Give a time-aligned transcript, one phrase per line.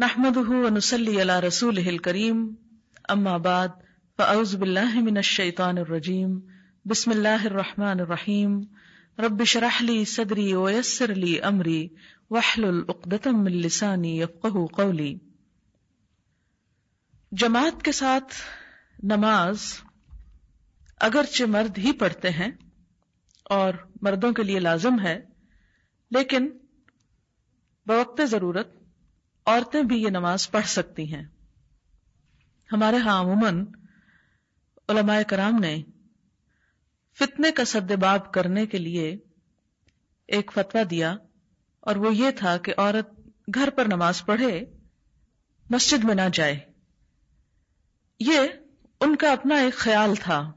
[0.00, 2.46] نحمده ونسلي على رسوله الكريم.
[3.12, 3.70] أما بعد،
[4.18, 6.38] فأعوذ بالله من الشيطان الرجيم.
[6.84, 8.60] بسم الله الرحمن الرحيم.
[9.18, 11.88] رب اشرح لي صدري ويسر لي أمري.
[12.30, 15.16] واحلل عقدة من لساني يفقه قولي.
[17.32, 18.34] جماعت کے ساتھ
[19.02, 19.74] نماز
[21.00, 22.50] اگرچہ مرد ہی پڑھتے ہیں
[23.44, 25.20] اور مردوں کے لیے لازم ہے،
[26.10, 26.50] لیکن
[27.86, 28.81] بوقت ضرورت
[29.46, 31.24] عورتیں بھی یہ نماز پڑھ سکتی ہیں۔
[32.72, 33.66] ہمارے ہاں عموماً
[34.88, 35.82] علماء کرام نے
[37.18, 39.18] فتنے کا سدباب کرنے کے لیے
[40.26, 41.16] ایک فتویٰ دیا
[41.80, 44.64] اور وہ یہ تھا کہ عورت گھر پر نماز پڑھے،
[45.70, 46.58] مسجد میں نہ جائے۔
[48.20, 48.40] یہ
[49.00, 50.52] ان کا اپنا ایک خیال تھا۔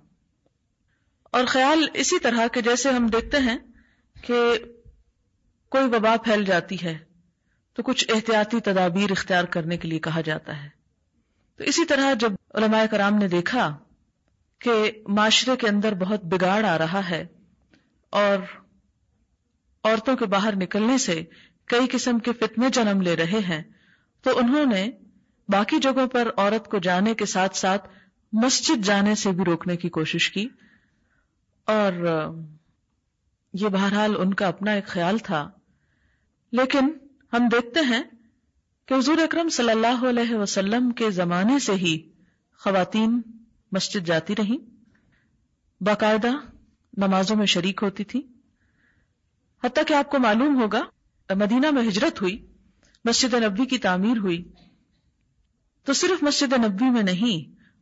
[1.31, 3.57] اور خیال اسی طرح کہ جیسے ہم دیکھتے ہیں
[4.21, 4.57] کہ
[5.69, 6.97] کوئی وبا پھیل جاتی ہے۔
[7.75, 10.69] تو کچھ احتیاطی تدابیر اختیار کرنے کے لیے کہا جاتا ہے۔
[11.55, 13.77] تو اسی طرح جب علماء کرام نے دیکھا
[14.59, 17.25] کہ معاشرے کے اندر بہت بگاڑ آ رہا ہے
[18.09, 18.37] اور
[19.83, 21.23] عورتوں کے باہر نکلنے سے
[21.65, 23.63] کئی قسم کے فتنے جنم لے رہے ہیں،
[24.21, 24.91] تو انہوں نے
[25.49, 27.89] باقی جگہوں پر عورت کو جانے کے ساتھ ساتھ
[28.33, 30.47] مسجد جانے سے بھی روکنے کی کوشش کی۔
[31.65, 31.93] اور
[33.53, 35.51] یہ بہرحال ان کا اپنا ایک خیال تھا۔
[36.51, 36.89] لیکن
[37.33, 38.03] ہم دیکھتے ہیں
[38.85, 41.97] کہ حضور اکرم صلی اللہ علیہ وسلم کے زمانے سے ہی
[42.59, 43.21] خواتین
[43.71, 44.57] مسجد جاتی رہی
[45.81, 46.31] باقاعدہ
[46.97, 48.21] نمازوں میں شریک ہوتی تھی
[49.63, 50.81] حتیٰ کہ آپ کو معلوم ہوگا،
[51.29, 52.45] مدینہ میں ہجرت ہوئی،
[53.05, 54.43] مسجد نبی کی تعمیر ہوئی۔
[55.83, 57.37] تو صرف مسجد نبی میں نہیں،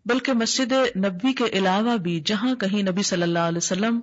[0.06, 4.00] بلکہ مسجد نبی کے علاوہ بھی جہاں کہیں نبی صلی اللہ علیہ وسلم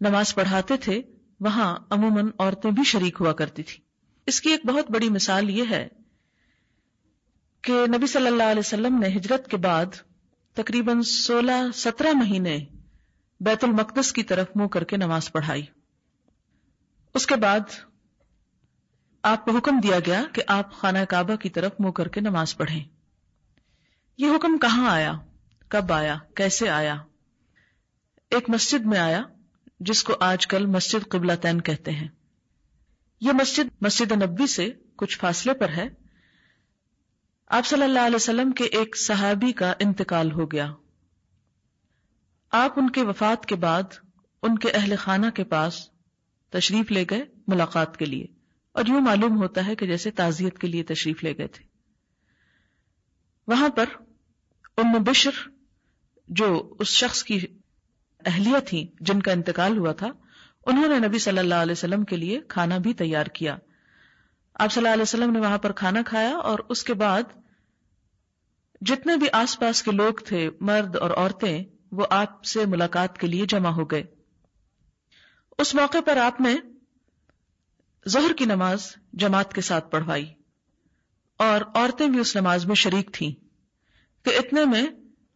[0.00, 1.02] نماز پڑھاتے تھے،
[1.40, 3.85] وہاں عموماً عورتیں بھی شریک ہوا کرتی تھی
[4.26, 5.88] اس کی ایک بہت بڑی مثال یہ ہے
[7.62, 9.86] کہ نبی صلی اللہ علیہ وسلم نے ہجرت کے بعد
[10.54, 12.64] تقریباً سولہ سترہ مہینے
[13.40, 15.62] بیت المقدس کی طرف منہ کر کے نماز پڑھائی۔
[17.14, 17.60] اس کے بعد
[19.22, 22.56] آپ کو حکم دیا گیا کہ آپ خانہ کعبہ کی طرف منہ کر کے نماز
[22.56, 22.84] پڑھیں۔
[24.18, 25.12] یہ حکم کہاں آیا؟
[25.68, 26.94] کب آیا؟ کیسے آیا؟
[28.30, 29.22] ایک مسجد میں آیا
[29.80, 32.08] جس کو آج کل مسجد قبلہ تین کہتے ہیں۔
[33.20, 35.88] یہ مسجد مسجد نبی سے کچھ فاصلے پر ہے۔
[37.46, 40.72] آپ صلی اللہ علیہ وسلم کے ایک صحابی کا انتقال ہو گیا۔
[42.50, 43.82] آپ ان کے وفات کے بعد
[44.42, 45.90] ان کے اہل خانہ کے پاس
[46.50, 48.26] تشریف لے گئے ملاقات کے لیے۔
[48.72, 51.64] اور یوں معلوم ہوتا ہے کہ جیسے تعزیت کے لیے تشریف لے گئے تھے۔
[53.46, 53.84] وہاں پر
[54.76, 55.48] ام بشر
[56.28, 57.38] جو اس شخص کی
[58.26, 60.06] اہلیہ تھی جن کا انتقال ہوا تھا
[60.66, 63.56] انہوں نے نبی صلی اللہ علیہ وسلم کے لیے کھانا بھی تیار کیا۔
[64.54, 67.22] آپ صلی اللہ علیہ وسلم نے وہاں پر کھانا کھایا اور اس کے بعد
[68.80, 73.26] جتنے بھی آس پاس کے لوگ تھے، مرد اور عورتیں، وہ آپ سے ملاقات کے
[73.26, 74.04] لیے جمع ہو گئے۔
[75.58, 76.56] اس موقع پر آپ نے
[78.08, 80.32] ظہر کی نماز جماعت کے ساتھ پڑھوائی۔
[81.36, 83.32] اور عورتیں بھی اس نماز میں شریک تھیں۔
[84.24, 84.86] کہ اتنے میں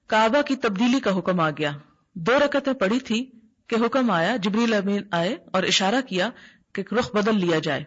[0.07, 1.73] کعبہ کی تبدیلی کا حکم آ گیا۔
[2.15, 3.31] دو رکتیں پڑی تھی
[3.71, 6.31] کہ حکم آیا، جبریل امین آئے اور اشارہ کیا
[6.73, 7.85] کہ رخ بدل لیا جائے۔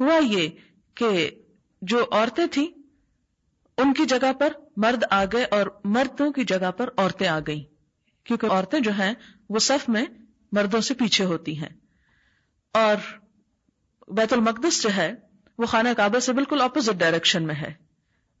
[0.00, 0.48] ہوا یہ
[0.94, 1.30] کہ
[1.82, 2.66] جو عورتیں تھیں،
[3.78, 7.62] ان کی جگہ پر مرد آ گئے اور مردوں کی جگہ پر عورتیں آ گئیں۔
[8.24, 9.14] کیونکہ عورتیں جو ہیں،
[9.48, 10.04] وہ صف میں
[10.52, 11.68] مردوں سے پیچھے ہوتی ہیں۔
[12.72, 12.96] اور
[14.08, 15.14] بیت المقدس جو ہے،
[15.58, 17.72] وہ خانہ کعبہ سے بالکل اپوزٹ ڈائریکشن میں ہے۔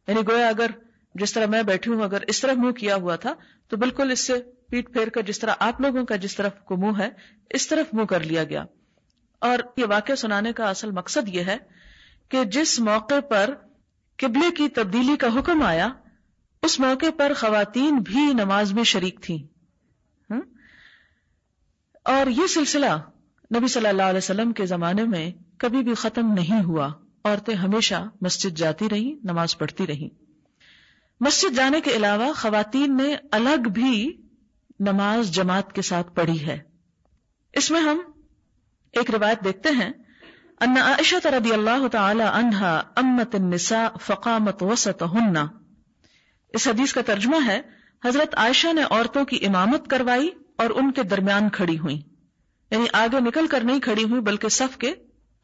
[0.08, 0.70] یعنی گویا اگر
[1.14, 3.34] جس طرح میں بیٹھی ہوں، اگر اس طرح منہ کیا ہوا تھا،
[3.68, 4.32] تو بالکل اس سے
[4.68, 7.08] پیٹ پھیر کر جس طرح آپ لوگوں کا جس طرف کو منہ ہے،
[7.50, 8.64] اس طرف منہ کر لیا گیا۔
[9.38, 11.56] اور یہ واقعہ سنانے کا اصل مقصد یہ ہے
[12.28, 13.54] کہ جس موقع پر
[14.16, 15.88] قبلے کی تبدیلی کا حکم آیا،
[16.62, 19.38] اس موقع پر خواتین بھی نماز میں شریک تھیں۔
[22.04, 23.00] اور یہ سلسلہ
[23.56, 26.92] نبی صلی اللہ علیہ وسلم کے زمانے میں کبھی بھی ختم نہیں ہوا۔
[27.24, 30.08] عورتیں ہمیشہ مسجد جاتی رہی نماز پڑھتی رہی
[31.20, 34.16] مسجد جانے کے علاوہ خواتین نے الگ بھی
[34.80, 36.58] نماز جماعت کے ساتھ پڑھی ہے۔
[37.52, 37.98] اس میں ہم
[38.92, 39.90] ایک روایت دیکھتے ہیں۔
[40.60, 45.36] ان عائشہ رضی اللہ تعالی عنہا امت النساء فقامت وسطہن۔
[46.48, 47.60] اس حدیث کا ترجمہ ہے،
[48.04, 52.02] حضرت عائشہ نے عورتوں کی امامت کروائی اور ان کے درمیان کھڑی ہوئی
[52.70, 54.94] یعنی آگے نکل کر نہیں کھڑی ہوئی بلکہ صف کے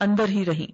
[0.00, 0.66] اندر ہی رہی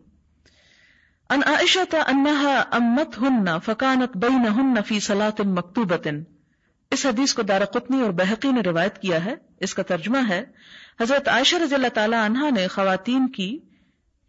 [1.31, 6.09] ان عائشہ انہا امت ہن فکانت بینہن فی صلاة مکتوبت
[6.91, 9.35] اس حدیث کو دار قطنی اور بحقی نے روایت کیا ہے.
[9.61, 10.45] اس کا ترجمہ ہے،
[11.01, 13.59] حضرت عائشہ رضی اللہ تعالی عنہ نے خواتین کی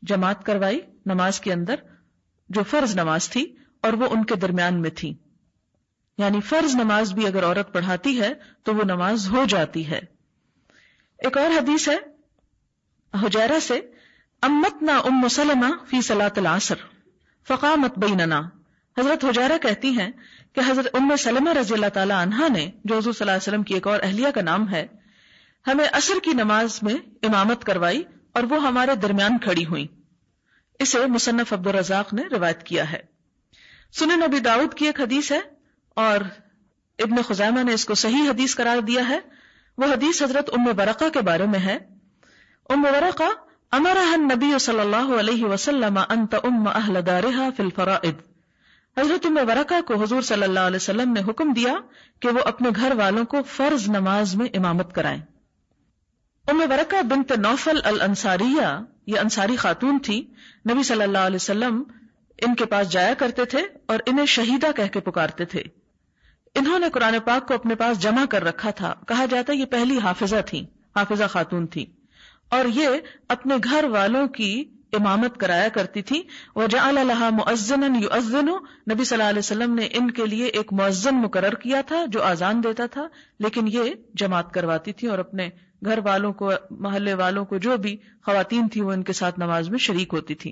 [0.01, 1.75] جماعت کروائی نماز کے اندر،
[2.49, 5.13] جو فرض نماز تھی اور وہ ان کے درمیان میں تھی.
[6.17, 8.33] یعنی فرض نماز بھی اگر عورت پڑھاتی ہے
[8.63, 9.99] تو وہ نماز ہو جاتی ہے۔
[11.17, 11.97] ایک اور حدیث ہے،
[13.25, 13.81] حجیرہ سے
[14.41, 16.75] امتنا ام مسلمہ فی سلاۃ العصر،
[17.47, 18.39] فقامت بیننا۔
[18.97, 20.11] حضرت حجیرہ کہتی ہیں
[20.53, 23.63] کہ حضرت ام سلمہ رضی اللہ تعالی عنہا نے جو حضور صلی اللہ علیہ وسلم
[23.63, 24.87] کی ایک اور اہلیہ کا نام ہے،
[25.67, 29.87] ہمیں عصر کی نماز میں امامت کروائی اور وہ ہمارے درمیان کھڑی ہوئی
[30.79, 32.99] اسے مصنف عبد الرزاق نے روایت کیا ہے۔
[33.93, 35.39] سنن نبی داؤد کی ایک حدیث ہے
[35.93, 36.21] اور
[36.99, 39.19] ابن خزامہ نے اس کو صحیح حدیث قرار دیا ہے۔
[39.77, 41.77] وہ حدیث حضرت ام برقہ کے بارے میں ہے۔
[42.69, 48.15] ام برقہ امرہ النبی صلی اللہ علیہ وسلم انت ام اہل دارہا فی الفرائد
[48.97, 51.75] حضرت ام برقہ کو حضور صلی اللہ علیہ وسلم نے حکم دیا
[52.19, 55.21] کہ وہ اپنے گھر والوں کو فرض نماز میں امامت کرائیں۔
[56.47, 60.27] ام برقہ بنت نوفل الانصاریہ، یہ انصاری خاتون تھی،
[60.69, 61.83] نبی صلی اللہ علیہ وسلم
[62.37, 65.63] ان کے پاس جایا کرتے تھے اور انہیں شہیدہ کہہ کے پکارتے تھے۔
[66.55, 69.99] انہوں نے قرآن پاک کو اپنے پاس جمع کر رکھا تھا۔ کہا جاتا یہ پہلی
[69.99, 70.65] حافظہ تھی
[70.95, 71.85] حافظہ خاتون تھی
[72.49, 72.87] اور یہ
[73.27, 74.63] اپنے گھر والوں کی
[74.93, 76.21] امامت کرایا کرتی تھی۔
[76.55, 81.15] وہ جا اللہ مزن نبی صلی اللہ علیہ وسلم نے ان کے لیے ایک معزن
[81.15, 83.07] مقرر کیا تھا جو آزان دیتا تھا،
[83.39, 85.49] لیکن یہ جماعت کرواتی تھی اور اپنے
[85.85, 89.69] گھر والوں کو، محلے والوں کو جو بھی خواتین تھی وہ ان کے ساتھ نماز
[89.69, 90.51] میں شریک ہوتی تھی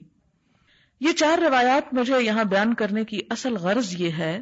[1.01, 4.42] یہ چار روایات مجھے یہاں بیان کرنے کی اصل غرض یہ ہے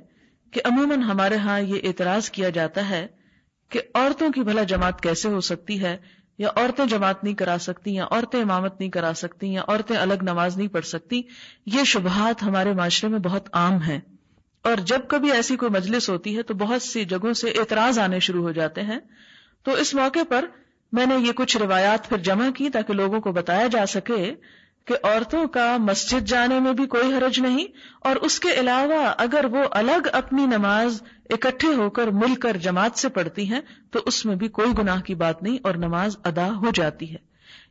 [0.53, 3.07] کہ عموماً ہمارے ہاں یہ اعتراض کیا جاتا ہے
[3.69, 5.97] کہ عورتوں کی بھلا جماعت کیسے ہو سکتی ہے
[6.37, 10.13] یا عورتیں جماعت نہیں کرا سکتی، یا عورتیں امامت نہیں کرا سکتی، یا عورتیں الگ
[10.21, 11.21] نماز نہیں پڑھ سکتی،
[11.65, 13.99] یہ شبہات ہمارے معاشرے میں بہت عام ہیں۔
[14.61, 18.19] اور جب کبھی ایسی کوئی مجلس ہوتی ہے تو بہت سی جگہوں سے اعتراض آنے
[18.19, 18.99] شروع ہو جاتے ہیں۔
[19.63, 20.45] تو اس موقع پر
[20.91, 24.35] میں نے یہ کچھ روایات پھر جمع کی تاکہ لوگوں کو بتایا جا سکے
[24.85, 27.65] کہ عورتوں کا مسجد جانے میں بھی کوئی حرج نہیں،
[27.99, 32.99] اور اس کے علاوہ اگر وہ الگ اپنی نماز اکٹھے ہو کر مل کر جماعت
[32.99, 36.47] سے پڑھتی ہیں، تو اس میں بھی کوئی گناہ کی بات نہیں اور نماز ادا
[36.55, 37.17] ہو جاتی ہے۔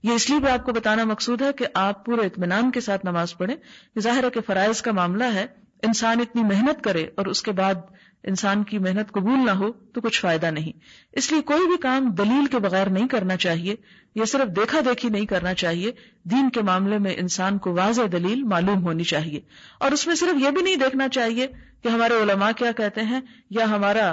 [0.02, 3.04] یہ اس لیے بھی آپ کو بتانا مقصود ہے کہ آپ پورے اطمینان کے ساتھ
[3.06, 3.56] نماز پڑھیں۔
[4.00, 5.46] ظاہر ہے کہ فرائض کا معاملہ ہے،
[5.82, 7.74] انسان اتنی محنت کرے اور اس کے بعد
[8.24, 10.78] انسان کی محنت قبول نہ ہو تو کچھ فائدہ نہیں۔
[11.12, 13.74] اس لیے کوئی بھی کام دلیل کے بغیر نہیں کرنا چاہیے،
[14.14, 15.92] یا صرف دیکھا دیکھی نہیں کرنا چاہیے۔
[16.24, 19.40] دین کے معاملے میں انسان کو واضح دلیل معلوم ہونی چاہیے۔
[19.78, 21.46] اور اس میں صرف یہ بھی نہیں دیکھنا چاہیے
[21.82, 23.20] کہ ہمارے علماء کیا کہتے ہیں
[23.50, 24.12] یا ہمارا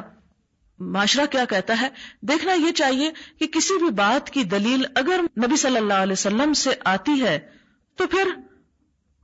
[0.79, 1.89] معاشرہ کیا کہتا ہے۔
[2.21, 6.53] دیکھنا یہ چاہیے کہ کسی بھی بات کی دلیل اگر نبی صلی اللہ علیہ وسلم
[6.53, 7.39] سے آتی ہے
[7.95, 8.27] تو پھر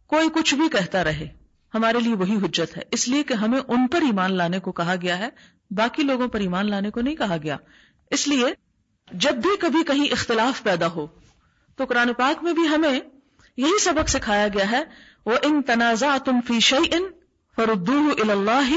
[0.08, 1.45] کوئی کچھ بھی کہتا رہے۔
[1.76, 4.96] ہمارے لیے وہی حجت ہے۔ اس لیے کہ ہمیں ان پر ایمان لانے کو کہا
[5.02, 5.30] گیا ہے،
[5.72, 7.58] باقی لوگوں پر ایمان لانے کو نہیں کہا گیا۔
[8.12, 8.46] اس لیے
[9.12, 11.08] جب بھی کبھی کہیں اختلاف پیدا ہو،
[11.76, 13.00] تو قرآن پاک میں بھی ہمیں
[13.58, 14.84] یہی سبق سکھایا گیا ہے
[15.26, 17.04] وہ ان تنازع تم فی شعی ان
[17.56, 18.74] فردو اللہ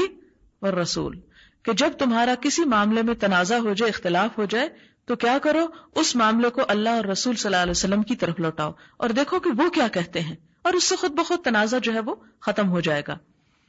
[0.59, 1.19] اور رسول
[1.63, 4.69] کہ جب تمہارا کسی معاملے میں تنازع ہو جائے، اختلاف ہو جائے،
[5.05, 8.39] تو کیا کرو؟ اس معاملے کو اللہ اور رسول صلی اللہ علیہ وسلم کی طرف
[8.39, 11.93] لوٹاؤ۔ اور دیکھو کہ وہ کیا کہتے ہیں۔ اور اس سے خود بخود تنازع جو
[11.93, 13.17] ہے وہ ختم ہو جائے گا۔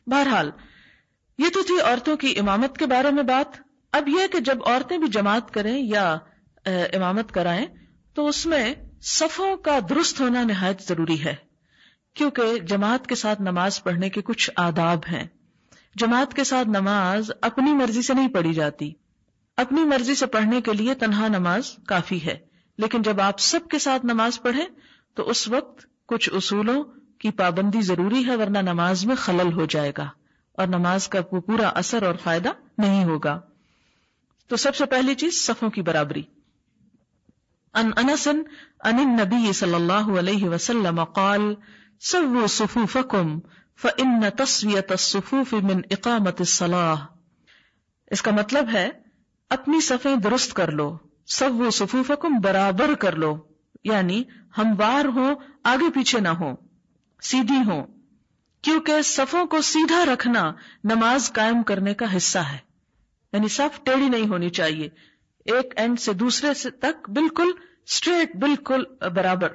[0.06, 0.50] بہرحال،
[1.38, 4.98] یہ تو تھی عورتوں کی امامت کے بارے میں بات۔ اب یہ کہ جب عورتیں
[4.98, 6.16] بھی جماعت کریں یا
[6.66, 7.66] امامت کرائیں،
[8.14, 11.34] تو اس میں صفوں کا درست ہونا نہایت ضروری ہے۔
[12.14, 15.24] کیونکہ جماعت کے ساتھ نماز پڑھنے کے کچھ آداب ہیں۔
[15.96, 18.92] جماعت کے ساتھ نماز اپنی مرضی سے نہیں پڑھی جاتی۔
[19.56, 22.38] اپنی مرضی سے پڑھنے کے لیے تنہا نماز کافی ہے۔
[22.78, 24.66] لیکن جب آپ سب کے ساتھ نماز پڑھیں،
[25.14, 26.84] تو اس وقت کچھ اصولوں
[27.18, 30.08] کی پابندی ضروری ہے ورنہ نماز میں خلل ہو جائے گا
[30.52, 32.48] اور نماز کا پورا اثر اور فائدہ
[32.78, 33.40] نہیں ہوگا۔
[34.48, 36.22] تو سب سے پہلی چیز صفوں کی برابری۔
[37.74, 38.42] ان انسن
[38.84, 41.54] ان نبی صلی اللہ علیہ وسلم قال
[42.00, 43.38] سو صفوفکم
[43.76, 47.06] فان تصویت الصفوف من اقامت الصلاح
[48.10, 48.90] اس کا مطلب ہے،
[49.50, 53.36] اپنی صفیں درست کر لو سو صفوفکم برابر کر لو۔
[53.84, 54.22] یعنی
[54.58, 55.28] ہموار ہو
[55.64, 56.54] آگے پیچھے نہ ہو
[57.22, 57.86] سیدھی ہو
[58.62, 60.52] کیونکہ صفوں کو سیدھا رکھنا
[60.84, 62.58] نماز قائم کرنے کا حصہ ہے۔
[63.32, 64.88] یعنی صف ٹیڑھی نہیں ہونی چاہیے،
[65.44, 67.50] ایک اینڈ سے دوسرے سے تک بالکل
[67.86, 69.48] اسٹریٹ بالکل برابر۔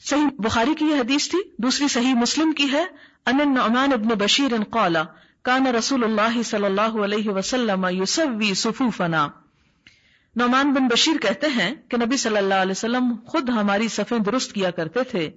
[0.00, 2.84] صحیح بخاری کی یہ حدیث تھی، دوسری صحیح مسلم کی ہے۔
[3.26, 5.02] ان نعمان ابن بشیر قالا،
[5.42, 9.28] کان رسول اللہ صلی اللہ علیہ وسلم یوسوی صفوفنا۔
[10.38, 14.52] نعمان بن بشیر کہتے ہیں کہ نبی صلی اللہ علیہ وسلم خود ہماری صفیں درست
[14.52, 15.30] کیا کرتے تھے،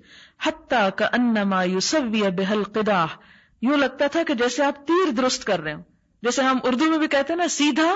[0.43, 3.05] حتیٰ کا انما یوسوی بحل قدا
[3.61, 5.81] یوں لگتا تھا کہ جیسے آپ تیر درست کر رہے ہو
[6.23, 7.95] جیسے ہم اردو میں بھی کہتے ہیں نا، سیدھا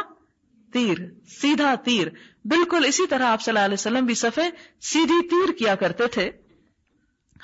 [0.74, 0.98] تیر
[1.42, 2.08] سیدھا تیر۔
[2.46, 4.50] بالکل اسی طرح آپ صلی اللہ علیہ وسلم بھی صفے
[4.82, 6.32] سیدھی تیر کیا کرتے تھے۔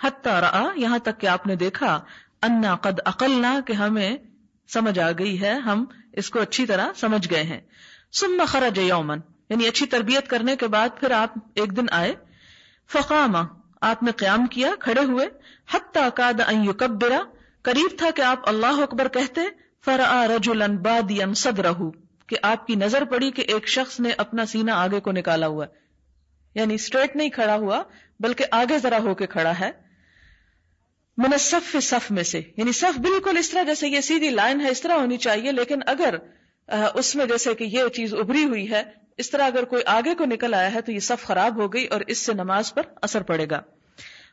[0.03, 2.01] حتیٰ رہا یہاں تک کہ آپ نے دیکھا،
[2.41, 4.17] انا قد اقلنا، کہ ہمیں
[4.69, 7.61] سمجھ آ گئی ہے، ہم اس کو اچھی طرح سمجھ گئے ہیں۔
[8.13, 9.19] سم خرج یومن
[9.51, 12.13] یعنی اچھی تربیت کرنے کے بعد پھر آپ ایک دن آئے،
[12.91, 13.35] فقام،
[13.81, 15.27] آپ نے قیام کیا، کھڑے ہوئے،
[15.71, 17.19] حتی قاد ان یکبرا،
[17.61, 19.41] قریب تھا کہ آپ اللہ اکبر کہتے،
[19.85, 21.71] فرآ رجلا بادیا صدرہ
[22.27, 25.65] کہ آپ کی نظر پڑی کہ ایک شخص نے اپنا سینہ آگے کو نکالا ہوا
[25.65, 25.71] ہے۔
[26.59, 27.83] یعنی اسٹریٹ نہیں کھڑا ہوا،
[28.19, 29.71] بلکہ آگے ذرا ہو کے کھڑا ہے۔
[31.17, 34.69] من صف صف میں سے۔ یعنی صف بالکل اس طرح، جیسے یہ سیدھی لائن ہے،
[34.69, 36.15] اس طرح ہونی چاہیے، لیکن اگر
[36.93, 40.25] اس میں جیسے کہ یہ چیز ابری ہوئی ہے اس طرح اگر کوئی آگے کو
[40.25, 43.21] نکل آیا ہے تو یہ صف خراب ہو گئی اور اس سے نماز پر اثر
[43.21, 43.61] پڑے گا۔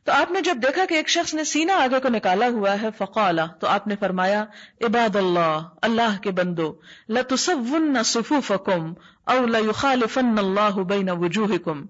[0.04, 2.88] تو آپ نے جب دیکھا کہ ایک شخص نے سینہ آگے کو نکالا ہوا ہے،
[2.98, 4.44] فقالا، تو آپ نے فرمایا،
[4.80, 6.74] عباد اللہ اللہ کے بندو
[7.08, 8.92] لتصون صفوفکم
[9.24, 11.84] او لیخالفن اللہ بین وجوہکم۔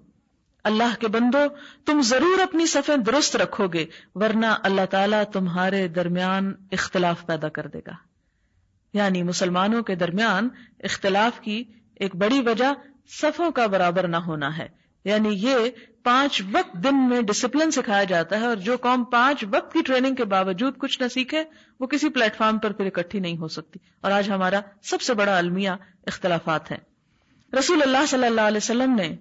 [0.63, 1.39] اللہ کے بندو،
[1.85, 7.67] تم ضرور اپنی صفیں درست رکھو گے، ورنہ اللہ تعالیٰ تمہارے درمیان اختلاف پیدا کر
[7.67, 7.91] دے گا۔
[8.93, 10.49] یعنی مسلمانوں کے درمیان
[10.83, 11.63] اختلاف کی
[11.99, 12.73] ایک بڑی وجہ
[13.21, 14.67] صفوں کا برابر نہ ہونا ہے۔
[15.05, 15.55] یعنی یہ
[16.03, 20.15] پانچ وقت دن میں ڈسپلن سکھایا جاتا ہے اور جو قوم پانچ وقت کی ٹریننگ
[20.15, 21.43] کے باوجود کچھ نہ سیکھے،
[21.79, 25.13] وہ کسی پلیٹ فارم پر پھر اکٹھی نہیں ہو سکتی۔ اور آج ہمارا سب سے
[25.13, 25.69] بڑا المیہ
[26.07, 26.77] اختلافات ہیں۔
[27.59, 29.15] رسول اللہ صلی اللہ علیہ وسلم نے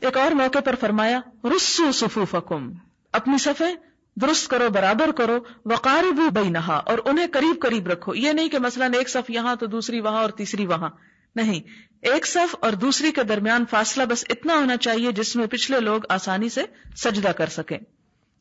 [0.00, 2.72] ایک اور موقع پر فرمایا رسو صفوفکم۔
[3.12, 3.74] اپنی صفیں
[4.16, 8.86] درست کرو، برابر کرو۔ وقارب بینہا اور انہیں قریب قریب رکھو۔ یہ نہیں کہ مثلا
[8.86, 10.90] ایک صف یہاں تو دوسری وہاں اور تیسری وہاں۔
[11.38, 11.60] نہیں،
[12.02, 16.00] ایک صف اور دوسری کے درمیان فاصلہ بس اتنا ہونا چاہیے جس میں پچھلے لوگ
[16.08, 16.62] آسانی سے
[16.96, 17.78] سجدہ کر سکیں۔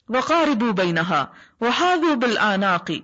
[0.09, 1.25] وقاربو بینہا
[1.61, 3.01] وحاذو بالآناقی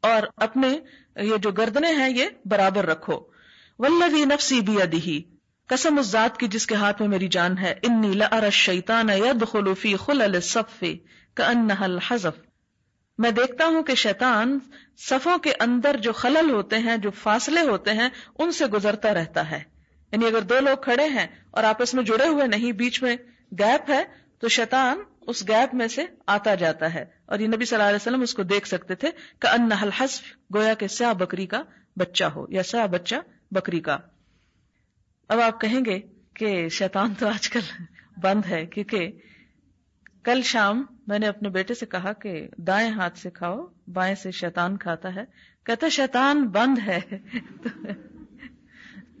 [0.00, 0.68] اور اپنے
[1.16, 3.20] یہ جو گردنے ہیں، یہ برابر رکھو۔
[3.78, 5.22] والذی نفسی بیدہی
[5.66, 9.74] قسم اس ذات کی جس کے ہاتھ میں میری جان ہے۔ انی لأر الشیطان یدخل
[9.74, 10.84] فی خلل الصف
[11.34, 12.47] کأنہا الحزف۔
[13.18, 14.58] میں دیکھتا ہوں کہ شیطان
[14.96, 18.08] صفوں کے اندر جو خلل ہوتے ہیں، جو فاصلے ہوتے ہیں،
[18.38, 19.60] ان سے گزرتا رہتا ہے۔
[20.12, 23.16] یعنی اگر دو لوگ کھڑے ہیں اور آپس میں جڑے ہوئے نہیں، بیچ میں
[23.58, 24.04] گیپ ہے،
[24.38, 27.96] تو شیطان اس گیپ میں سے آتا جاتا ہے۔ اور یہ نبی صلی اللہ علیہ
[27.96, 29.08] وسلم اس کو دیکھ سکتے تھے
[29.38, 30.22] کہ ان الحسف
[30.54, 31.62] گویا کہ سیاہ بکری کا
[31.96, 33.16] بچہ ہو، یا سیاہ بچہ
[33.50, 33.98] بکری کا۔
[35.28, 36.00] اب آپ کہیں گے
[36.34, 37.60] کہ شیطان تو آج کل
[38.20, 39.10] بند ہے، کیونکہ
[40.28, 44.30] کل شام میں نے اپنے بیٹے سے کہا کہ دائیں ہاتھ سے کھاؤ، بائیں سے
[44.30, 45.24] شیطان کھاتا ہے۔
[45.64, 47.00] کہتا شیطان بند ہے۔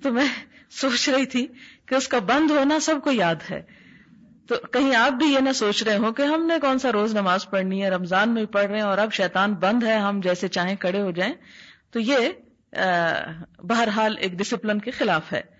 [0.02, 0.26] تو میں
[0.70, 1.46] سوچ رہی تھی
[1.86, 3.62] کہ اس کا بند ہونا سب کو یاد ہے۔
[4.48, 7.14] تو کہیں آپ بھی یہ نہ سوچ رہے ہو کہ ہم نے کون سا روز
[7.14, 10.48] نماز پڑھنی ہے، رمضان میں پڑھ رہے ہیں اور اب شیطان بند ہے، ہم جیسے
[10.48, 11.34] چاہیں کھڑے ہو جائیں۔
[11.90, 12.28] تو یہ
[13.62, 15.57] بہرحال ایک ڈسپلن کے خلاف ہے۔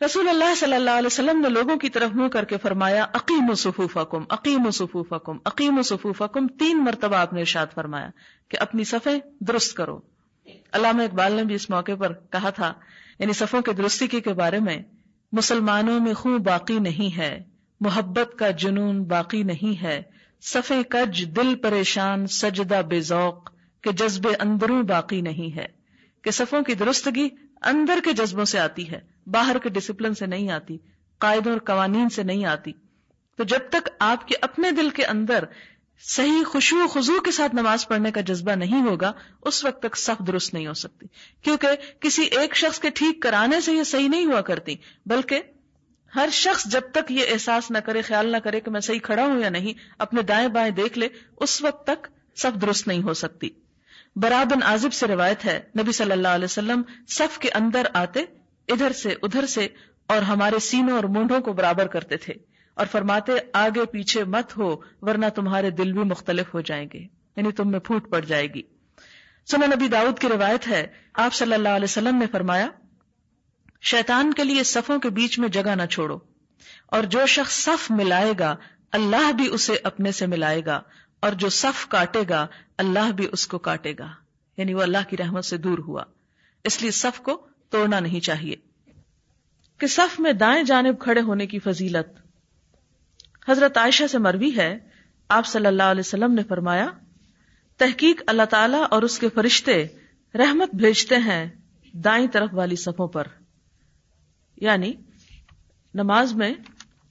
[0.00, 3.50] رسول اللہ صلی اللہ علیہ وسلم نے لوگوں کی طرف منہ کر کے فرمایا عقیم
[3.50, 7.40] و صفوف حکم عقیم و صفوف حکم عقیم و صفوف حکم تین مرتبہ آپ نے
[7.40, 8.08] ارشاد فرمایا
[8.48, 9.98] کہ اپنی صفیں درست کرو۔
[10.72, 12.72] علامہ اقبال نے بھی اس موقع پر کہا تھا
[13.18, 14.76] یعنی صفوں کے درستی کے بارے میں،
[15.32, 17.42] مسلمانوں میں خون باقی نہیں ہے،
[17.80, 20.02] محبت کا جنون باقی نہیں ہے،
[20.42, 23.50] صفیں کج، دل پریشان، سجدہ بے ذوق
[23.84, 25.66] کے جذبے اندروں باقی نہیں ہے،
[26.24, 27.28] کہ صفوں کی درستگی
[27.62, 30.76] اندر کے جذبوں سے آتی ہے۔ باہر کے ڈسپلن سے نہیں آتی،
[31.18, 32.72] قاعدوں اور قوانین سے نہیں آتی۔
[33.36, 35.44] تو جب تک آپ کے اپنے دل کے اندر
[36.00, 39.12] صحیح خوشو و خزو کے ساتھ نماز پڑھنے کا جذبہ نہیں ہوگا،
[39.42, 41.06] اس وقت تک صف درست نہیں ہو سکتی۔
[41.42, 41.68] کیونکہ
[42.00, 44.76] کسی ایک شخص کے ٹھیک کرانے سے یہ صحیح نہیں ہوا کرتی،
[45.06, 45.42] بلکہ
[46.14, 49.24] ہر شخص جب تک یہ احساس نہ کرے، خیال نہ کرے کہ میں صحیح کھڑا
[49.24, 53.14] ہوں یا نہیں، اپنے دائیں بائیں دیکھ لے، اس وقت تک صف درست نہیں ہو
[53.14, 53.50] سکتی۔
[54.16, 58.24] برابن آزب سے روایت ہے، نبی صلی اللہ علیہ وسلم صف کے اندر آتے
[58.68, 59.66] ادھر سے ادھر سے
[60.08, 62.34] اور ہمارے سینوں اور مونڈوں کو برابر کرتے تھے
[62.76, 67.52] اور فرماتے، آگے پیچھے مت ہو، ورنہ تمہارے دل بھی مختلف ہو جائیں گے یعنی
[67.52, 68.62] تم میں پھوٹ پڑ جائے گی۔
[69.48, 72.68] سنن نبی داؤد کی روایت ہے، آپ صلی اللہ علیہ وسلم نے فرمایا،
[73.82, 76.18] شیطان کے لیے صفوں کے بیچ میں جگہ نہ چھوڑو،
[76.86, 78.54] اور جو شخص صف ملائے گا،
[78.92, 80.80] اللہ بھی اسے اپنے سے ملائے گا،
[81.22, 82.46] اور جو صف کاٹے گا،
[82.78, 84.08] اللہ بھی اس کو کاٹے گا
[84.58, 86.02] یعنی وہ اللہ کی رحمت سے دور ہوا۔
[86.64, 87.40] اس لیے صف کو
[87.74, 88.56] توڑنا نہیں چاہیے۔
[89.78, 92.20] کہ صف میں دائیں جانب کھڑے ہونے کی فضیلت۔
[93.50, 94.78] حضرت عائشہ سے مروی ہے۔
[95.28, 96.86] آپ صلی اللہ علیہ وسلم نے فرمایا،
[97.76, 99.86] تحقیق اللہ تعالی اور اس کے فرشتے
[100.34, 101.46] رحمت بھیجتے ہیں
[101.92, 103.26] دائیں طرف والی صفوں پر۔
[104.56, 104.92] یعنی
[105.94, 106.54] نماز میں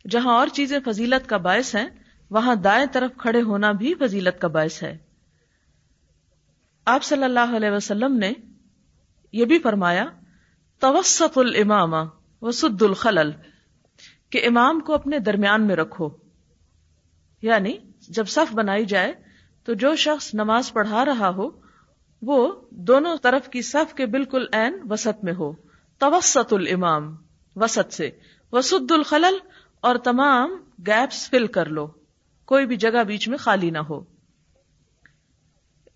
[0.10, 1.88] جہاں اور چیزیں فضیلت کا باعث ہیں،
[2.30, 4.98] وہاں دائیں طرف کھڑے ہونا بھی فضیلت کا باعث ہے۔
[6.86, 8.32] آپ صلی اللہ علیہ وسلم نے
[9.32, 10.06] یہ بھی فرمایا
[10.84, 11.94] توسط الامام
[12.42, 13.32] وسد الخلل،
[14.30, 16.10] کہ امام کو اپنے درمیان میں رکھو۔
[17.42, 17.78] یعنی
[18.10, 19.14] جب صف بنائی جائے
[19.64, 21.50] تو جو شخص نماز پڑھا رہا ہو،
[22.22, 25.54] وہ دونوں طرف کی صف کے بالکل عین وسط میں ہو۔
[25.98, 27.16] توسط الامام
[27.56, 28.10] وسط سے۔
[28.52, 29.38] وسد الخلل،
[29.82, 30.52] اور تمام
[30.88, 31.88] گیپس فل کر لو۔
[32.46, 34.02] کوئی بھی جگہ بیچ میں خالی نہ ہو۔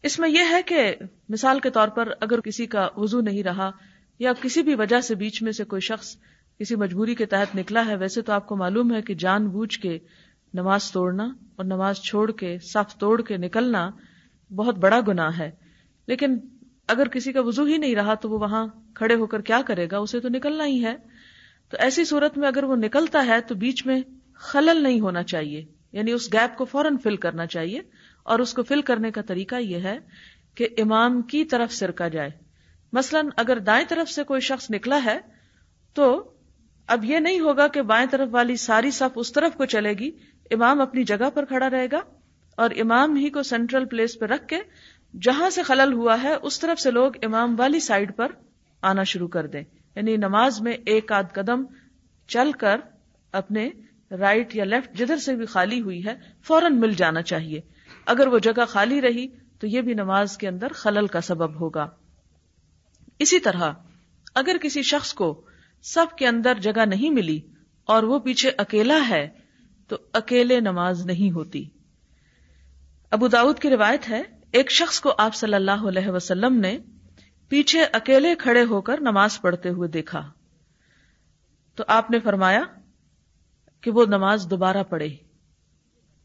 [0.03, 0.96] اس میں یہ ہے کہ
[1.29, 3.72] مثال کے طور پر اگر کسی کا وضو نہیں رہا
[4.19, 6.17] یا کسی بھی وجہ سے بیچ میں سے کوئی شخص
[6.59, 9.79] کسی مجبوری کے تحت نکلا ہے، ویسے تو آپ کو معلوم ہے کہ جان بوجھ
[9.79, 10.00] کے
[10.53, 11.24] نماز توڑنا
[11.55, 13.89] اور نماز چھوڑ کے، صف توڑ کے نکلنا
[14.55, 15.51] بہت بڑا گناہ ہے۔
[16.07, 16.38] لیکن
[16.88, 19.88] اگر کسی کا وضو ہی نہیں رہا تو وہ وہاں کھڑے ہو کر کیا کرے
[19.91, 20.95] گا؟ اسے تو نکلنا ہی ہے۔
[21.69, 24.01] تو ایسی صورت میں اگر وہ نکلتا ہے تو بیچ میں
[24.33, 27.81] خلل نہیں ہونا چاہیے۔ یعنی اس گیپ کو فوراً فل کرنا چاہیے۔
[28.24, 29.97] اور اس کو فل کرنے کا طریقہ یہ ہے
[30.55, 32.47] کہ امام کی طرف سرکا جائے۔
[32.94, 35.20] مثلا اگر دائیں طرف سے کوئی شخص نکلا ہے
[35.94, 36.34] تو
[36.88, 40.12] اب یہ نہیں ہوگا کہ بائیں طرف والی ساری صف اس طرف کو چلے گی،
[40.51, 42.00] امام اپنی جگہ پر کھڑا رہے گا
[42.58, 44.58] اور امام ہی کو سینٹرل پلیس پہ رکھ کے
[45.22, 48.27] جہاں سے خلل ہوا ہے اس طرف سے لوگ امام والی سائڈ پر
[48.82, 49.63] آنا شروع کر دیں۔
[49.96, 51.63] یعنی نماز میں ایک آدھ قدم
[52.27, 52.79] چل کر
[53.32, 53.70] اپنے
[54.12, 57.62] رائٹ یا لیفٹ جدھر سے بھی خالی ہوئی ہے، فوراً مل جانا چاہیے۔
[58.06, 59.27] اگر وہ جگہ خالی رہی
[59.60, 61.89] تو یہ بھی نماز کے اندر خلل کا سبب ہوگا۔
[63.19, 63.71] اسی طرح،
[64.36, 65.45] اگر کسی شخص کو
[65.81, 67.39] سب کے اندر جگہ نہیں ملی
[67.83, 69.29] اور وہ پیچھے اکیلا ہے،
[69.88, 71.65] تو اکیلے نماز نہیں ہوتی۔
[73.12, 76.77] ابو داود کی روایت ہے، ایک شخص کو آپ صلی اللہ علیہ وسلم نے
[77.50, 80.31] پیچھے اکیلے کھڑے ہو کر نماز پڑھتے ہوئے دیکھا۔
[81.75, 82.63] تو آپ نے فرمایا
[83.81, 85.09] کہ وہ نماز دوبارہ پڑھے،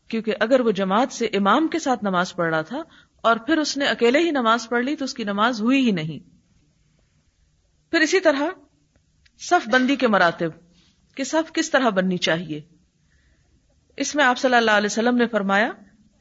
[0.08, 2.82] کیونکہ اگر وہ جماعت سے امام کے ساتھ نماز پڑھ رہا تھا
[3.20, 5.90] اور پھر اس نے اکیلے ہی نماز پڑھ لی، تو اس کی نماز ہوئی ہی
[5.90, 6.31] نہیں۔
[7.92, 8.42] پھر اسی طرح
[9.38, 10.50] صف بندی کے مراتب
[11.14, 12.60] کہ صف کس طرح بننی چاہیے۔
[13.96, 15.72] اس میں آپ صلی اللہ علیہ وسلم نے فرمایا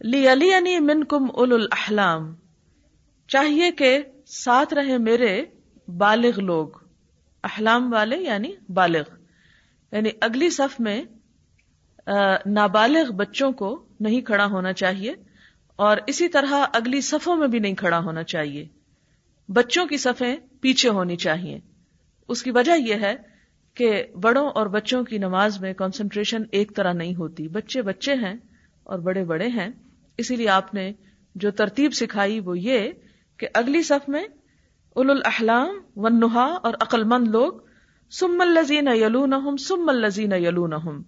[0.01, 2.35] لی علی من کم اول الحلام
[3.27, 5.45] چاہیے کہ ساتھ رہے میرے
[5.87, 6.67] بالغ لوگ،
[7.43, 9.03] احلام والے یعنی بالغ۔
[9.91, 11.03] یعنی اگلی صف میں
[12.45, 15.15] نابالغ بچوں کو نہیں کھڑا ہونا چاہیے
[15.75, 18.67] اور اسی طرح اگلی صفوں میں بھی نہیں کھڑا ہونا چاہیے۔
[19.53, 21.59] بچوں کی صفیں پیچھے ہونی چاہیے۔
[22.27, 23.15] اس کی وجہ یہ ہے
[23.73, 28.33] کہ بڑوں اور بچوں کی نماز میں کانسنٹریشن ایک طرح نہیں ہوتی۔ بچے بچے ہیں
[28.83, 29.69] اور بڑے بڑے ہیں۔
[30.17, 30.91] اسی لیے آپ نے
[31.35, 32.91] جو ترتیب سکھائی وہ یہ
[33.37, 34.23] کہ اگلی صف میں
[34.95, 37.53] اول الحلام ونہا اور عقل مند لوگ
[38.11, 41.01] سم الزین یلون سم الزین یلون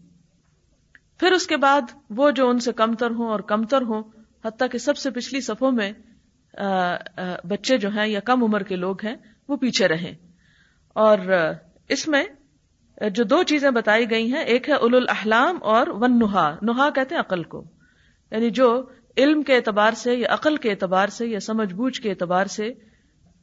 [1.20, 4.04] پھر اس کے بعد وہ جو ان سے کمتر ہوں اور کمتر ہوں،
[4.46, 5.92] حتیٰ کہ سب سے پچھلی صفوں میں
[7.44, 9.16] بچے جو ہیں یا کم عمر کے لوگ ہیں،
[9.48, 10.16] وہ پیچھے رہیں۔
[10.88, 11.18] اور
[11.90, 12.24] اس میں
[13.10, 17.16] جو دو چیزیں بتائی گئی ہیں، ایک ہے اول الحلام اور ون نہا نہا کہتے
[17.16, 17.64] ہیں عقل کو۔
[18.32, 18.84] یعنی جو
[19.18, 22.74] علم کے اعتبار سے یا عقل کے اعتبار سے یا سمجھ بوجھ کے اعتبار سے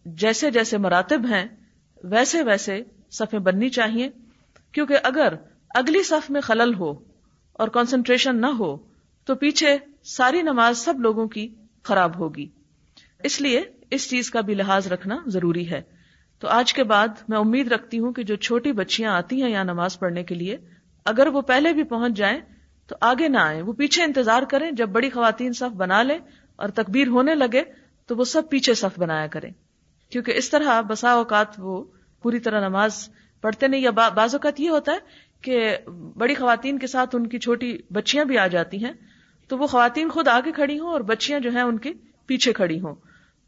[0.05, 1.45] جیسے جیسے مراتب ہیں،
[2.05, 4.09] ویسے ویسے صفیں بننی چاہیے۔
[4.73, 5.35] کیونکہ اگر
[5.75, 6.91] اگلی صف میں خلل ہو
[7.53, 8.77] اور کانسنٹریشن نہ ہو،
[9.25, 11.49] تو پیچھے ساری نماز سب لوگوں کی
[11.83, 12.47] خراب ہوگی۔
[13.23, 15.83] اس لیے اس چیز کا بھی لحاظ رکھنا ضروری ہے۔
[16.39, 19.65] تو آج کے بعد میں امید رکھتی ہوں کہ جو چھوٹی بچیاں آتی ہیں یہاں
[19.65, 20.57] نماز پڑھنے کے لیے،
[21.05, 22.41] اگر وہ پہلے بھی پہنچ جائیں،
[22.87, 26.19] تو آگے نہ آئیں۔ وہ پیچھے انتظار کریں، جب بڑی خواتین صف بنا لیں
[26.57, 27.63] اور تکبیر ہونے لگے،
[28.07, 29.51] تو وہ سب پیچھے صف بنایا کریں۔
[30.11, 31.85] کیونکہ اس طرح بسا اوقات وہ
[32.23, 33.09] پوری طرح نماز
[33.41, 34.99] پڑھتے نہیں، یا بعض اوقات یہ ہوتا ہے
[35.43, 35.77] کہ
[36.17, 38.93] بڑی خواتین کے ساتھ ان کی چھوٹی بچیاں بھی آ جاتی ہیں،
[39.49, 41.93] تو وہ خواتین خود آگے کھڑی ہوں اور بچیاں جو ہیں ان کے
[42.27, 42.95] پیچھے کھڑی ہوں۔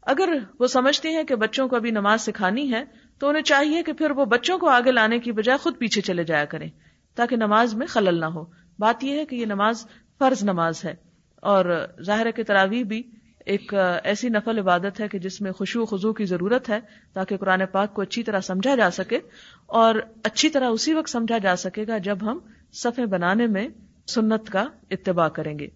[0.05, 2.83] اگر وہ سمجھتی ہیں کہ بچوں کو ابھی نماز سکھانی ہے،
[3.19, 6.23] تو انہیں چاہیے کہ پھر وہ بچوں کو آگے لانے کی بجائے خود پیچھے چلے
[6.23, 6.69] جایا کریں،
[7.15, 8.45] تاکہ نماز میں خلل نہ ہو۔
[8.79, 9.87] بات یہ ہے کہ یہ نماز
[10.19, 10.95] فرض نماز ہے۔
[11.35, 13.03] اور ظاہر کے تراویح بھی
[13.45, 16.79] ایک ایسی نفل عبادت ہے کہ جس میں خوشو خزو کی ضرورت ہے،
[17.13, 19.19] تاکہ قرآن پاک کو اچھی طرح سمجھا جا سکے۔
[19.65, 22.39] اور اچھی طرح اسی وقت سمجھا جا سکے گا جب ہم
[22.73, 23.67] صفے بنانے میں
[24.07, 25.67] سنت کا اتباع کریں گے۔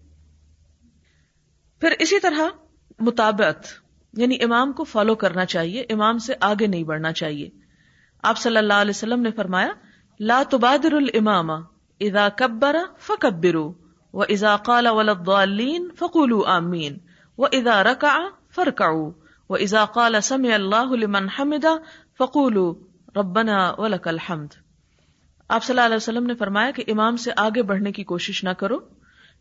[1.80, 2.42] پھر اسی طرح
[3.00, 3.87] مطابقت
[4.18, 7.48] یعنی امام کو فالو کرنا چاہیے، امام سے آگے نہیں بڑھنا چاہیے۔
[8.22, 9.72] آپ صلی اللہ علیہ وسلم نے فرمایا،
[10.20, 11.50] لا تبادر الامام،
[12.00, 13.72] اذا کبر فکبرو
[14.14, 16.96] و اذا قال ولدالین فقولو آمین
[17.38, 18.16] وہ ادا رکا
[18.54, 18.88] فرکا
[19.48, 21.66] وہ ازا قال سم اللہ لمن حمد
[22.18, 22.56] فقول
[23.16, 24.54] ربنا ولک الحمد۔
[25.48, 28.50] آپ صلی اللہ علیہ وسلم نے فرمایا کہ امام سے آگے بڑھنے کی کوشش نہ
[28.50, 28.78] کرو،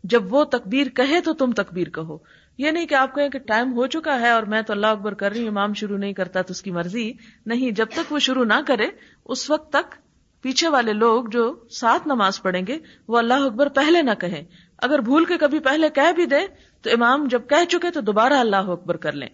[0.04, 2.18] جب وہ تکبیر کہے تو تم تکبیر کہو۔
[2.58, 5.14] یہ نہیں کہ آپ کہیں کہ ٹائم ہو چکا ہے اور میں تو اللہ اکبر
[5.14, 7.14] کر رہی ہوں، امام شروع نہیں کرتا تو اس کی مرضی
[7.46, 8.88] نہیں۔ جب تک وہ شروع نہ کرے،
[9.26, 9.96] اس وقت تک
[10.42, 14.44] پیچھے والے لوگ جو ساتھ نماز پڑھیں گے، وہ اللہ اکبر پہلے نہ کہیں۔
[14.78, 16.48] اگر بھول کے کبھی پہلے کہہ بھی دے
[16.82, 19.30] تو امام جب کہہ چکے تو دوبارہ اللہ اکبر کر لیں۔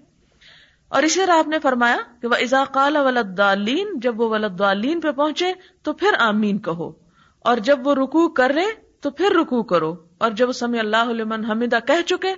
[0.88, 5.54] اور اسی طرح آپ نے فرمایا کہ وہ ازاقال ولدالین جب وہ ولدالین پہ پہنچے
[5.82, 6.92] تو پھر آمین کہو۔
[7.40, 11.46] اور جب وہ رکو کر رہے تو پھر رکو کرو۔ اور جب سمی اللہ علمن
[11.46, 12.34] حمیدہ کہہ چکے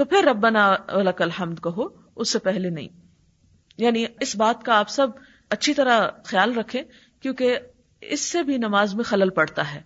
[0.00, 1.82] تو پھر ربنا ولک الحمد کہو،
[2.16, 2.88] اس سے پہلے نہیں۔
[3.78, 5.06] یعنی اس بات کا آپ سب
[5.50, 6.82] اچھی طرح خیال رکھیں،
[7.20, 7.58] کیونکہ
[8.00, 9.80] اس سے بھی نماز میں خلل پڑتا ہے۔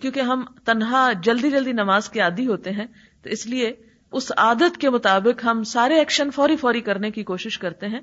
[0.00, 2.86] کیونکہ ہم تنہا جلدی جلدی نماز کے عادی ہوتے ہیں،
[3.22, 3.72] تو اس لیے
[4.12, 8.00] اس عادت کے مطابق ہم سارے ایکشن فوری فوری کرنے کی کوشش کرتے ہیں،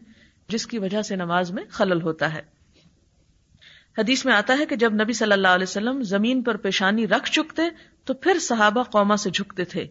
[0.48, 2.42] جس کی وجہ سے نماز میں خلل ہوتا ہے۔
[3.98, 7.32] حدیث میں آتا ہے کہ جب نبی صلی اللہ علیہ وسلم زمین پر پیشانی رکھ
[7.32, 7.62] چکتے،
[8.06, 9.88] تو پھر صحابہ قوما سے جھکتے تھے۔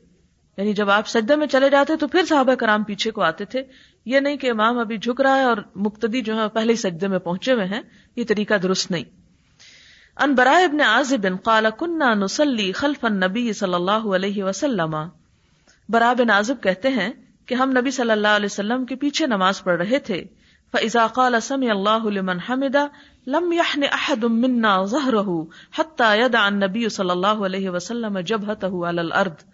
[0.57, 3.63] یعنی جب آپ سجدے میں چلے جاتے تو پھر صحابہ کرام پیچھے کو آتے تھے۔
[4.07, 7.09] یہ نہیں کہ امام ابھی جھک رہا ہے اور مقتدی جو ہے پہلے ہی سجدے
[7.09, 7.83] میں پہنچے ہوئے ہیں۔
[8.17, 9.05] یہ طریقہ درست نہیں۔
[10.17, 14.97] ان برائے ابن عازب قال كنا نصلي خلف النبي صلی اللہ علیہ وسلم
[15.89, 17.13] برا بن عازب کہتے ہیں
[17.47, 20.25] کہ ہم نبی صلی اللہ علیہ وسلم کے پیچھے نماز پڑھ رہے تھے۔
[20.73, 22.77] فاذا قال سمع الله لمن حمد،
[23.27, 25.43] لم يحن احد منا ظهره
[25.79, 29.54] حتى يدع النبي صلی اللہ علیہ وسلم جبهته على الارض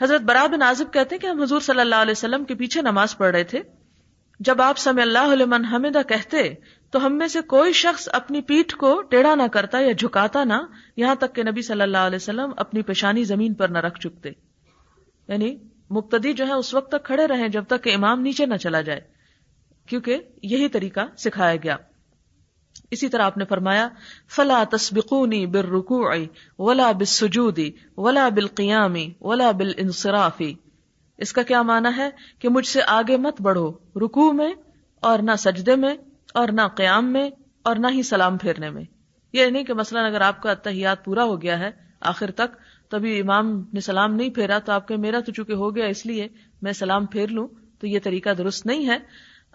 [0.00, 2.82] حضرت برا بن عازب کہتے ہیں کہ ہم حضور صلی اللہ علیہ وسلم کے پیچھے
[2.82, 3.60] نماز پڑھ رہے تھے۔
[4.40, 6.54] جب آپ سمع اللہ لمن حمدہ کہتے،
[6.90, 10.54] تو ہم میں سے کوئی شخص اپنی پیٹھ کو ٹیڑھا نہ کرتا یا جھکاتا نہ،
[10.96, 14.30] یہاں تک کہ نبی صلی اللہ علیہ وسلم اپنی پیشانی زمین پر نہ رکھ چکتے۔
[15.28, 15.56] یعنی
[15.90, 18.80] مقتدی جو ہے اس وقت تک کھڑے رہے جب تک کہ امام نیچے نہ چلا
[18.80, 19.00] جائے،
[19.86, 21.76] کیونکہ یہی طریقہ سکھایا گیا۔
[22.90, 23.88] اسی طرح آپ نے فرمایا،
[24.36, 26.14] فلا تسبقونی بالرکوع
[26.58, 27.58] ولا بالسجود
[27.96, 30.42] ولا بالقیام ولا بالانصراف.
[31.18, 34.54] اس کا کیا معنی ہے؟ کہ مجھ سے آگے مت بڑھو، رکوع میں
[35.00, 35.94] اور نہ سجدے میں
[36.34, 37.30] اور نہ قیام میں
[37.62, 38.82] اور نہ ہی سلام پھیرنے میں.
[39.32, 42.56] یہ نہیں کہ مثلاً اگر آپ کا اتحیات پورا ہو گیا ہے آخر تک،
[42.90, 46.06] تبھی امام نے سلام نہیں پھیرا، تو آپ کے میرا تو چونکہ ہو گیا، اس
[46.06, 46.28] لیے
[46.62, 47.48] میں سلام پھیر لوں،
[47.80, 48.98] تو یہ طریقہ درست نہیں ہے۔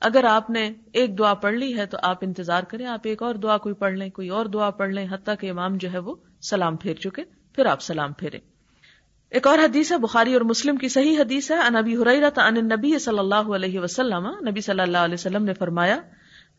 [0.02, 3.36] اگر آپ نے ایک دعا پڑھ لی ہے تو آپ انتظار کریں آپ ایک اور
[3.36, 6.16] دعا کوئی پڑھ لیں، کوئی اور دعا پڑھ لیں، حتیٰ کہ امام جو ہے وہ
[6.42, 7.24] سلام پھیر چکے،
[7.56, 8.40] پھر آپ سلام پھیریں۔
[9.30, 13.00] ایک اور حدیث ہے، بخاری اور مسلم کی صحیح حدیث ہے نبی حریرت ان نبی
[13.00, 15.98] صلی اللہ علیہ وسلم، نبی صلی اللہ علیہ وسلم نے فرمایا،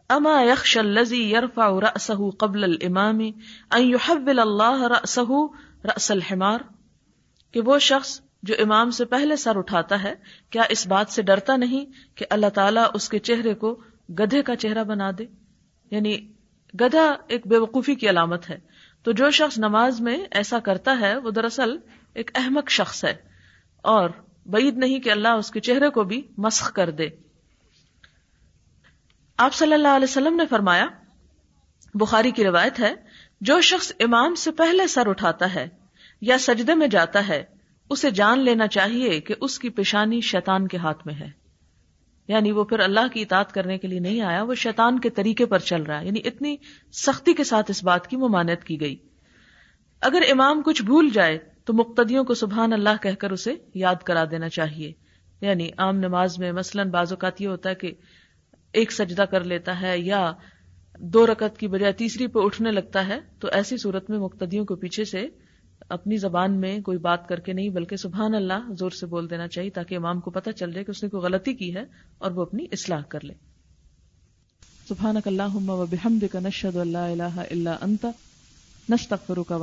[0.09, 3.21] اما یخش الذي يرفع رأسه قبل الامام
[3.71, 5.47] ان يحول الله رأسه
[5.85, 6.59] رأس الحمار؟
[7.53, 10.15] کہ وہ شخص جو امام سے پہلے سر اٹھاتا ہے،
[10.51, 14.57] کیا اس بات سے ڈرتا نہیں کہ اللہ تعالیٰ اس کے چہرے کو گدھے کا
[14.57, 15.27] چہرہ بنا دے؟
[15.91, 16.33] یعنی
[16.81, 18.59] گدھا ایک بے وقوفی کی علامت ہے۔
[19.03, 21.77] تو جو شخص نماز میں ایسا کرتا ہے، وہ دراصل
[22.15, 23.15] ایک احمق شخص ہے۔
[23.83, 24.11] اور
[24.47, 27.09] بعید نہیں کہ اللہ اس کے چہرے کو بھی مسخ کر دے۔
[29.37, 30.87] آپ صلی اللہ علیہ وسلم نے فرمایا،
[31.95, 32.95] بخاری کی روایت ہے،
[33.41, 35.69] جو شخص امام سے پہلے سر اٹھاتا ہے
[36.21, 37.58] یا سجدے میں جاتا ہے
[37.91, 41.31] اسے جان لینا چاہیے کہ اس کی پیشانی شیطان کے ہاتھ میں ہے۔
[42.29, 45.47] یعنی وہ پھر اللہ کی اطاعت کرنے کے لیے نہیں آیا، وہ شیطان کے طریقے
[45.47, 46.57] پر چل رہا ہے۔ یعنی اتنی
[46.93, 48.97] سختی کے ساتھ اس بات کی ممانت کی گئی۔
[50.01, 54.25] اگر امام کچھ بھول جائے تو مقتدیوں کو سبحان اللہ کہہ کر اسے یاد کرا
[54.31, 54.93] دینا چاہیے۔
[55.41, 57.93] یعنی عام نماز میں مثلاً بعض اوقات یہ ہوتا ہے کہ
[58.73, 60.33] ایک سجدہ کر لیتا ہے یا
[60.99, 64.77] دو رکت کی بجائے تیسری پہ اٹھنے لگتا ہے، تو ایسی صورت میں مقتدیوں کو
[64.77, 65.27] پیچھے سے
[65.89, 69.49] اپنی زبان میں کوئی بات کر کے نہیں، بلکہ سبحان اللہ زور سے بول دینا
[69.49, 71.85] چاہیے تاکہ امام کو پتہ چل جائے کہ اس نے کوئی غلطی کی ہے
[72.19, 73.35] اور وہ اپنی اصلاح کر لے۔
[74.89, 75.59] سبحان اللہ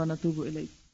[0.06, 0.85] نتوب الیک۔